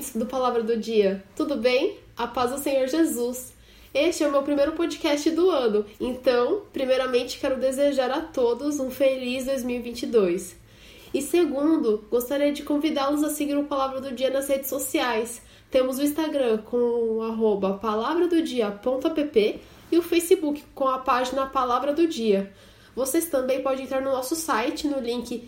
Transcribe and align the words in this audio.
Ouvintes 0.00 0.16
do 0.16 0.24
Palavra 0.24 0.62
do 0.62 0.78
Dia, 0.78 1.22
tudo 1.36 1.56
bem? 1.56 1.98
A 2.16 2.26
paz 2.26 2.50
do 2.50 2.58
Senhor 2.58 2.88
Jesus. 2.88 3.52
Este 3.92 4.24
é 4.24 4.28
o 4.28 4.32
meu 4.32 4.42
primeiro 4.42 4.72
podcast 4.72 5.30
do 5.30 5.50
ano, 5.50 5.84
então, 6.00 6.62
primeiramente, 6.72 7.38
quero 7.38 7.60
desejar 7.60 8.10
a 8.10 8.22
todos 8.22 8.80
um 8.80 8.90
feliz 8.90 9.44
2022. 9.44 10.56
E 11.12 11.20
segundo, 11.20 12.02
gostaria 12.10 12.50
de 12.50 12.62
convidá-los 12.62 13.22
a 13.22 13.28
seguir 13.28 13.58
o 13.58 13.64
Palavra 13.64 14.00
do 14.00 14.12
Dia 14.12 14.30
nas 14.30 14.48
redes 14.48 14.70
sociais. 14.70 15.42
Temos 15.70 15.98
o 15.98 16.02
Instagram 16.02 16.62
com 16.62 16.78
o 16.78 17.78
palavradodia.app 17.78 19.60
e 19.92 19.98
o 19.98 20.02
Facebook 20.02 20.64
com 20.74 20.88
a 20.88 21.00
página 21.00 21.44
Palavra 21.44 21.92
do 21.92 22.08
Dia. 22.08 22.50
Vocês 22.96 23.26
também 23.26 23.62
podem 23.62 23.84
entrar 23.84 24.00
no 24.00 24.12
nosso 24.12 24.34
site 24.34 24.88
no 24.88 24.98
link 24.98 25.46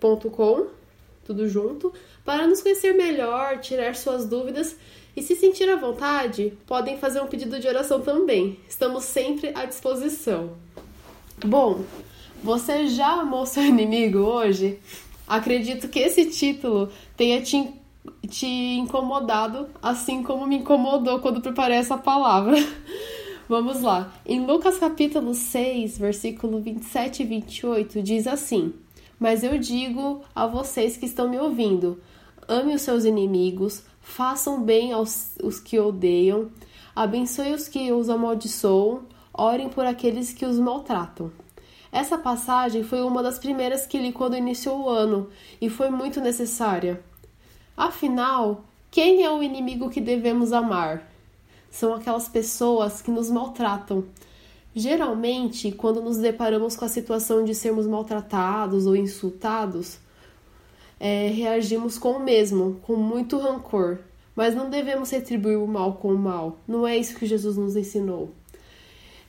www.aplicativopalavradodia.com, 0.00 0.66
tudo 1.24 1.48
junto, 1.48 1.92
para 2.24 2.46
nos 2.46 2.62
conhecer 2.62 2.94
melhor, 2.94 3.58
tirar 3.58 3.94
suas 3.94 4.24
dúvidas 4.24 4.76
e 5.16 5.22
se 5.22 5.36
sentir 5.36 5.68
à 5.68 5.76
vontade, 5.76 6.52
podem 6.66 6.96
fazer 6.96 7.20
um 7.20 7.26
pedido 7.26 7.58
de 7.58 7.68
oração 7.68 8.00
também. 8.00 8.58
Estamos 8.68 9.04
sempre 9.04 9.52
à 9.54 9.64
disposição. 9.64 10.52
Bom, 11.44 11.84
você 12.42 12.86
já 12.86 13.20
amou 13.20 13.44
seu 13.44 13.64
inimigo 13.64 14.18
hoje? 14.18 14.78
Acredito 15.26 15.88
que 15.88 15.98
esse 15.98 16.26
título 16.26 16.88
tenha 17.16 17.42
te, 17.42 17.68
te 18.28 18.46
incomodado, 18.46 19.68
assim 19.82 20.22
como 20.22 20.46
me 20.46 20.56
incomodou 20.56 21.18
quando 21.18 21.40
preparei 21.40 21.76
essa 21.76 21.98
palavra. 21.98 22.56
Vamos 23.48 23.82
lá. 23.82 24.12
Em 24.26 24.44
Lucas 24.44 24.78
capítulo 24.78 25.34
6, 25.34 25.98
versículo 25.98 26.60
27 26.60 27.22
e 27.22 27.26
28, 27.26 28.02
diz 28.02 28.26
assim: 28.26 28.72
Mas 29.18 29.42
eu 29.42 29.58
digo 29.58 30.22
a 30.34 30.46
vocês 30.46 30.96
que 30.96 31.06
estão 31.06 31.28
me 31.28 31.38
ouvindo: 31.38 32.00
ame 32.46 32.74
os 32.74 32.82
seus 32.82 33.04
inimigos, 33.04 33.82
façam 34.00 34.62
bem 34.62 34.92
aos 34.92 35.32
os 35.42 35.58
que 35.58 35.78
odeiam, 35.78 36.50
abençoe 36.94 37.52
os 37.52 37.68
que 37.68 37.92
os 37.92 38.08
amaldiçoam, 38.08 39.02
orem 39.32 39.68
por 39.68 39.84
aqueles 39.84 40.32
que 40.32 40.46
os 40.46 40.58
maltratam. 40.58 41.30
Essa 41.90 42.18
passagem 42.18 42.82
foi 42.82 43.00
uma 43.00 43.22
das 43.22 43.38
primeiras 43.38 43.86
que 43.86 43.98
li 43.98 44.12
quando 44.12 44.36
iniciou 44.36 44.82
o 44.82 44.88
ano 44.90 45.28
e 45.60 45.70
foi 45.70 45.90
muito 45.90 46.20
necessária. 46.20 47.02
Afinal, 47.76 48.64
quem 48.90 49.22
é 49.22 49.30
o 49.30 49.42
inimigo 49.42 49.88
que 49.88 50.00
devemos 50.00 50.52
amar? 50.52 51.10
São 51.70 51.94
aquelas 51.94 52.28
pessoas 52.28 53.00
que 53.00 53.10
nos 53.10 53.30
maltratam. 53.30 54.04
Geralmente, 54.78 55.72
quando 55.72 56.00
nos 56.00 56.18
deparamos 56.18 56.76
com 56.76 56.84
a 56.84 56.88
situação 56.88 57.42
de 57.42 57.52
sermos 57.52 57.84
maltratados 57.84 58.86
ou 58.86 58.94
insultados, 58.94 59.98
é, 61.00 61.26
reagimos 61.30 61.98
com 61.98 62.12
o 62.12 62.22
mesmo, 62.22 62.78
com 62.82 62.94
muito 62.94 63.38
rancor. 63.38 63.98
Mas 64.36 64.54
não 64.54 64.70
devemos 64.70 65.10
retribuir 65.10 65.58
o 65.58 65.66
mal 65.66 65.94
com 65.94 66.14
o 66.14 66.16
mal. 66.16 66.60
Não 66.66 66.86
é 66.86 66.96
isso 66.96 67.16
que 67.16 67.26
Jesus 67.26 67.56
nos 67.56 67.74
ensinou. 67.74 68.30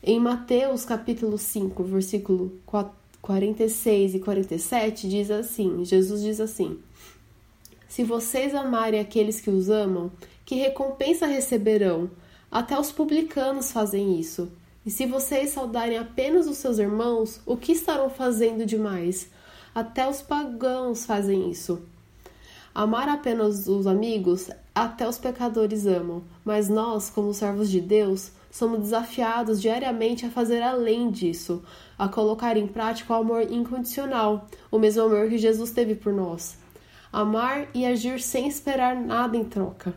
Em 0.03 0.19
Mateus 0.19 0.85
capítulo 0.85 1.35
5, 1.35 1.83
versículo 1.83 2.53
46 3.19 4.13
e 4.13 4.19
47, 4.19 5.09
diz 5.09 5.31
assim: 5.31 5.83
Jesus 5.83 6.21
diz 6.21 6.39
assim: 6.39 6.77
Se 7.87 8.03
vocês 8.03 8.53
amarem 8.53 8.99
aqueles 8.99 9.41
que 9.41 9.49
os 9.49 9.67
amam, 9.67 10.11
que 10.45 10.53
recompensa 10.53 11.25
receberão? 11.25 12.07
Até 12.51 12.79
os 12.79 12.91
publicanos 12.91 13.71
fazem 13.71 14.19
isso. 14.19 14.47
E 14.85 14.91
se 14.91 15.05
vocês 15.05 15.49
saudarem 15.49 15.97
apenas 15.97 16.47
os 16.47 16.57
seus 16.57 16.79
irmãos, 16.79 17.41
o 17.45 17.57
que 17.57 17.73
estarão 17.73 18.09
fazendo 18.09 18.65
demais? 18.65 19.29
Até 19.75 20.07
os 20.07 20.21
pagãos 20.21 21.05
fazem 21.05 21.49
isso. 21.49 21.81
Amar 22.73 23.09
apenas 23.09 23.67
os 23.67 23.85
amigos, 23.85 24.49
até 24.73 25.07
os 25.07 25.17
pecadores 25.17 25.85
amam, 25.85 26.23
mas 26.45 26.69
nós, 26.69 27.09
como 27.09 27.33
servos 27.33 27.69
de 27.69 27.81
Deus, 27.81 28.31
somos 28.49 28.79
desafiados 28.79 29.61
diariamente 29.61 30.25
a 30.25 30.29
fazer 30.29 30.61
além 30.61 31.11
disso, 31.11 31.61
a 31.97 32.07
colocar 32.07 32.55
em 32.55 32.67
prática 32.67 33.13
o 33.13 33.17
amor 33.17 33.51
incondicional, 33.51 34.47
o 34.71 34.79
mesmo 34.79 35.03
amor 35.03 35.27
que 35.29 35.37
Jesus 35.37 35.71
teve 35.71 35.95
por 35.95 36.13
nós. 36.13 36.57
Amar 37.11 37.67
e 37.73 37.85
agir 37.85 38.21
sem 38.21 38.47
esperar 38.47 38.95
nada 38.95 39.35
em 39.35 39.43
troca. 39.43 39.93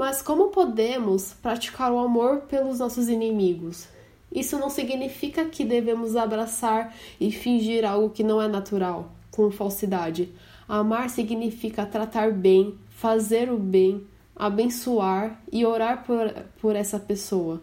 Mas 0.00 0.22
como 0.22 0.48
podemos 0.48 1.34
praticar 1.42 1.92
o 1.92 1.98
amor 1.98 2.44
pelos 2.48 2.78
nossos 2.78 3.06
inimigos? 3.10 3.86
Isso 4.32 4.58
não 4.58 4.70
significa 4.70 5.44
que 5.44 5.62
devemos 5.62 6.16
abraçar 6.16 6.96
e 7.20 7.30
fingir 7.30 7.84
algo 7.84 8.08
que 8.08 8.24
não 8.24 8.40
é 8.40 8.48
natural, 8.48 9.12
com 9.30 9.50
falsidade. 9.50 10.32
Amar 10.66 11.10
significa 11.10 11.84
tratar 11.84 12.32
bem, 12.32 12.78
fazer 12.88 13.52
o 13.52 13.58
bem, 13.58 14.02
abençoar 14.34 15.38
e 15.52 15.66
orar 15.66 16.02
por, 16.02 16.32
por 16.62 16.74
essa 16.74 16.98
pessoa. 16.98 17.60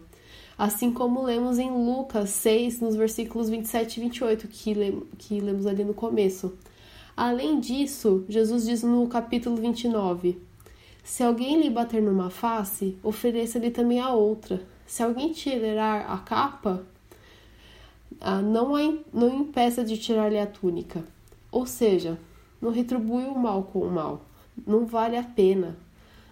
Assim 0.56 0.92
como 0.92 1.24
lemos 1.24 1.58
em 1.58 1.72
Lucas 1.72 2.30
6, 2.30 2.80
nos 2.80 2.94
versículos 2.94 3.48
27 3.48 3.96
e 3.96 4.00
28, 4.04 4.46
que, 4.46 4.74
le, 4.74 5.02
que 5.18 5.40
lemos 5.40 5.66
ali 5.66 5.82
no 5.82 5.92
começo. 5.92 6.56
Além 7.16 7.58
disso, 7.58 8.24
Jesus 8.28 8.64
diz 8.64 8.84
no 8.84 9.08
capítulo 9.08 9.56
29: 9.56 10.46
Se 11.08 11.22
alguém 11.22 11.58
lhe 11.58 11.70
bater 11.70 12.02
numa 12.02 12.28
face, 12.28 12.98
ofereça-lhe 13.02 13.70
também 13.70 13.98
a 13.98 14.12
outra. 14.12 14.60
Se 14.86 15.02
alguém 15.02 15.32
tirar 15.32 16.02
a 16.02 16.18
capa, 16.18 16.84
ah, 18.20 18.42
não, 18.42 18.74
não 19.10 19.40
impeça 19.40 19.82
de 19.82 19.96
tirar-lhe 19.96 20.38
a 20.38 20.46
túnica. 20.46 21.02
Ou 21.50 21.64
seja, 21.64 22.18
não 22.60 22.70
retribui 22.70 23.24
o 23.24 23.34
mal 23.34 23.62
com 23.62 23.78
o 23.80 23.90
mal. 23.90 24.26
Não 24.66 24.84
vale 24.84 25.16
a 25.16 25.22
pena. 25.22 25.78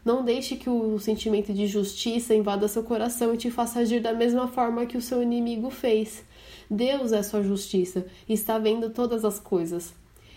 Não 0.04 0.22
deixe 0.22 0.56
que 0.56 0.68
o 0.68 0.98
sentimento 0.98 1.54
de 1.54 1.66
justiça 1.66 2.34
invada 2.34 2.68
seu 2.68 2.82
coração 2.82 3.32
e 3.32 3.38
te 3.38 3.50
faça 3.50 3.80
agir 3.80 4.02
da 4.02 4.12
mesma 4.12 4.46
forma 4.46 4.84
que 4.84 4.98
o 4.98 5.02
seu 5.02 5.22
inimigo 5.22 5.70
fez. 5.70 6.22
Deus 6.70 7.12
é 7.12 7.22
sua 7.22 7.42
justiça 7.42 8.06
e 8.28 8.34
está 8.34 8.58
vendo 8.58 8.90
todas 8.90 9.24
as 9.24 9.40
coisas. 9.40 9.94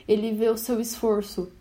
Ele 0.07 0.31
vê 0.31 0.47
o 0.47 0.57
seu 0.57 0.79
esforço. 0.79 1.51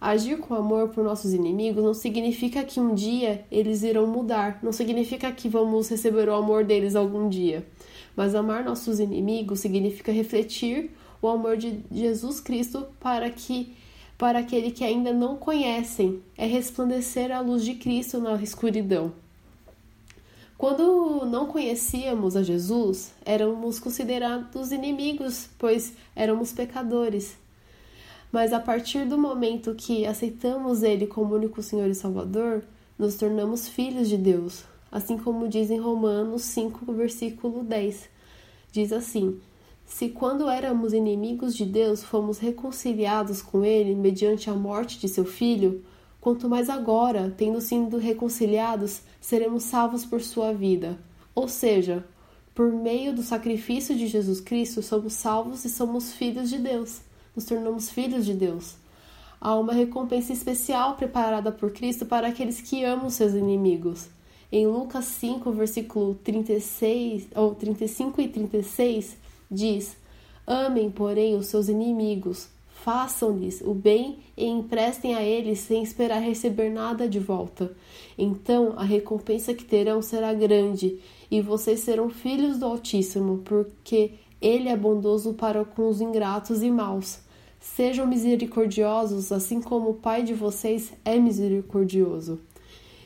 Agir 0.00 0.38
com 0.38 0.54
amor 0.54 0.88
por 0.88 1.02
nossos 1.02 1.32
inimigos 1.32 1.82
não 1.82 1.94
significa 1.94 2.62
que 2.62 2.78
um 2.78 2.94
dia 2.94 3.44
eles 3.50 3.82
irão 3.82 4.06
mudar, 4.06 4.58
não 4.62 4.72
significa 4.72 5.32
que 5.32 5.48
vamos 5.48 5.88
receber 5.88 6.28
o 6.28 6.34
amor 6.34 6.64
deles 6.64 6.94
algum 6.94 7.28
dia. 7.28 7.66
Mas 8.14 8.34
amar 8.34 8.64
nossos 8.64 9.00
inimigos 9.00 9.60
significa 9.60 10.12
refletir 10.12 10.90
o 11.22 11.28
amor 11.28 11.56
de 11.56 11.80
Jesus 11.90 12.40
Cristo 12.40 12.86
para 13.00 13.30
que 13.30 13.74
para 14.16 14.38
aquele 14.38 14.70
que 14.70 14.84
ainda 14.84 15.12
não 15.12 15.36
conhecem, 15.36 16.22
é 16.36 16.46
resplandecer 16.46 17.32
a 17.32 17.40
luz 17.40 17.64
de 17.64 17.74
Cristo 17.74 18.20
na 18.20 18.34
escuridão. 18.40 19.12
Quando 20.56 21.26
não 21.26 21.46
conhecíamos 21.46 22.36
a 22.36 22.42
Jesus, 22.42 23.12
éramos 23.24 23.80
considerados 23.80 24.70
inimigos, 24.70 25.48
pois 25.58 25.94
éramos 26.14 26.52
pecadores. 26.52 27.36
Mas 28.34 28.52
a 28.52 28.58
partir 28.58 29.06
do 29.06 29.16
momento 29.16 29.76
que 29.76 30.04
aceitamos 30.04 30.82
Ele 30.82 31.06
como 31.06 31.36
único 31.36 31.62
Senhor 31.62 31.88
e 31.88 31.94
Salvador, 31.94 32.64
nos 32.98 33.14
tornamos 33.14 33.68
filhos 33.68 34.08
de 34.08 34.16
Deus, 34.16 34.64
assim 34.90 35.16
como 35.16 35.46
diz 35.46 35.70
em 35.70 35.78
Romanos 35.78 36.42
5, 36.42 36.92
versículo 36.94 37.62
10. 37.62 38.08
Diz 38.72 38.92
assim: 38.92 39.38
se 39.86 40.08
quando 40.08 40.50
éramos 40.50 40.92
inimigos 40.92 41.54
de 41.54 41.64
Deus 41.64 42.02
fomos 42.02 42.40
reconciliados 42.40 43.40
com 43.40 43.64
Ele 43.64 43.94
mediante 43.94 44.50
a 44.50 44.54
morte 44.54 44.98
de 44.98 45.06
seu 45.06 45.24
Filho, 45.24 45.84
quanto 46.20 46.48
mais 46.48 46.68
agora, 46.68 47.32
tendo 47.38 47.60
sido 47.60 47.98
reconciliados, 47.98 49.02
seremos 49.20 49.62
salvos 49.62 50.04
por 50.04 50.20
sua 50.20 50.52
vida. 50.52 50.98
Ou 51.36 51.46
seja, 51.46 52.04
por 52.52 52.72
meio 52.72 53.14
do 53.14 53.22
sacrifício 53.22 53.94
de 53.94 54.08
Jesus 54.08 54.40
Cristo, 54.40 54.82
somos 54.82 55.12
salvos 55.12 55.64
e 55.64 55.68
somos 55.68 56.12
filhos 56.12 56.50
de 56.50 56.58
Deus. 56.58 57.00
Nos 57.34 57.44
tornamos 57.44 57.90
filhos 57.90 58.24
de 58.24 58.34
Deus. 58.34 58.76
Há 59.40 59.54
uma 59.56 59.72
recompensa 59.72 60.32
especial 60.32 60.96
preparada 60.96 61.50
por 61.52 61.72
Cristo 61.72 62.06
para 62.06 62.28
aqueles 62.28 62.60
que 62.60 62.84
amam 62.84 63.10
seus 63.10 63.34
inimigos. 63.34 64.08
Em 64.50 64.66
Lucas 64.66 65.04
5, 65.06 65.50
versículo 65.52 66.14
36 66.14 67.28
ou 67.34 67.54
35 67.54 68.20
e 68.20 68.28
36, 68.28 69.16
Diz: 69.50 69.96
Amem, 70.46 70.90
porém, 70.90 71.36
os 71.36 71.46
seus 71.46 71.68
inimigos, 71.68 72.48
façam-lhes 72.82 73.60
o 73.60 73.72
bem 73.72 74.18
e 74.36 74.44
emprestem 74.44 75.14
a 75.14 75.22
eles 75.22 75.60
sem 75.60 75.82
esperar 75.82 76.20
receber 76.20 76.70
nada 76.70 77.08
de 77.08 77.18
volta. 77.18 77.74
Então 78.18 78.74
a 78.76 78.84
recompensa 78.84 79.54
que 79.54 79.64
terão 79.64 80.02
será 80.02 80.34
grande, 80.34 80.98
e 81.30 81.40
vocês 81.40 81.80
serão 81.80 82.10
filhos 82.10 82.58
do 82.58 82.66
Altíssimo, 82.66 83.38
porque 83.44 84.12
ele 84.40 84.68
é 84.68 84.76
bondoso 84.76 85.34
para 85.34 85.64
com 85.64 85.88
os 85.88 86.00
ingratos 86.00 86.62
e 86.62 86.70
maus. 86.70 87.20
Sejam 87.64 88.06
misericordiosos, 88.06 89.32
assim 89.32 89.58
como 89.58 89.90
o 89.90 89.94
Pai 89.94 90.22
de 90.22 90.34
vocês 90.34 90.92
é 91.02 91.18
misericordioso. 91.18 92.38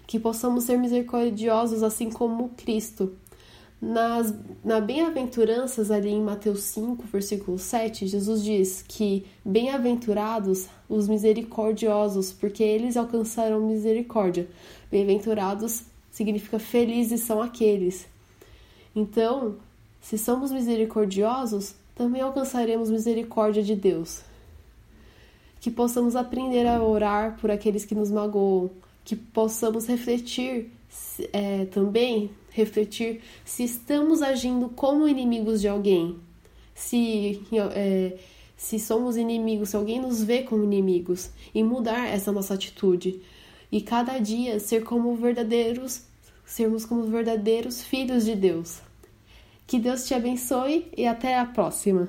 Que 0.05 0.19
possamos 0.19 0.65
ser 0.65 0.77
misericordiosos, 0.77 1.85
assim 1.85 2.11
como 2.11 2.51
Cristo 2.51 3.13
Nas, 3.81 4.35
na 4.65 4.81
Bem-aventuranças, 4.81 5.93
ali 5.93 6.11
em 6.11 6.21
Mateus 6.21 6.63
5, 6.65 7.05
versículo 7.07 7.57
7, 7.57 8.09
Jesus 8.09 8.43
diz 8.43 8.85
que 8.87 9.25
bem-aventurados 9.45 10.67
os 10.89 11.09
misericordiosos, 11.09 12.33
porque 12.33 12.65
eles 12.65 12.97
alcançarão 12.97 13.61
misericórdia. 13.61 14.49
Bem-aventurados 14.91 15.85
significa 16.11 16.59
felizes 16.59 17.21
são 17.21 17.41
aqueles. 17.41 18.07
Então, 18.95 19.55
se 20.01 20.19
somos 20.19 20.51
misericordiosos, 20.51 21.77
também 21.95 22.21
alcançaremos 22.21 22.91
misericórdia 22.91 23.63
de 23.63 23.77
Deus. 23.77 24.27
Que 25.61 25.71
possamos 25.71 26.15
aprender 26.15 26.67
a 26.67 26.83
orar 26.83 27.37
por 27.41 27.51
aqueles 27.51 27.85
que 27.85 27.95
nos 27.95 28.11
magoam, 28.11 28.71
que 29.05 29.17
possamos 29.17 29.87
refletir 29.87 30.71
é, 31.33 31.67
também 31.67 32.31
refletir 32.51 33.21
se 33.45 33.65
estamos 33.65 34.23
agindo 34.23 34.69
como 34.71 35.07
inimigos 35.07 35.61
de 35.61 35.69
alguém, 35.69 36.17
se, 36.75 37.41
é, 37.75 38.19
se 38.57 38.79
somos 38.79 39.17
inimigos, 39.17 39.71
se 39.71 39.77
alguém 39.77 40.01
nos 40.01 40.23
vê 40.23 40.43
como 40.43 40.65
inimigos, 40.65 41.31
e 41.55 41.63
mudar 41.63 42.09
essa 42.09 42.33
nossa 42.33 42.55
atitude. 42.55 43.21
E 43.71 43.81
cada 43.81 44.19
dia 44.19 44.59
ser 44.59 44.83
como 44.83 45.15
verdadeiros, 45.15 46.03
sermos 46.45 46.85
como 46.85 47.05
verdadeiros 47.05 47.83
filhos 47.83 48.25
de 48.25 48.35
Deus. 48.35 48.81
Que 49.67 49.79
Deus 49.79 50.07
te 50.07 50.15
abençoe 50.15 50.87
e 50.97 51.07
até 51.07 51.39
a 51.39 51.45
próxima. 51.45 52.09